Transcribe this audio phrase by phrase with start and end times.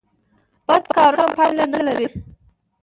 [0.67, 2.07] بد کارونه پایله نلري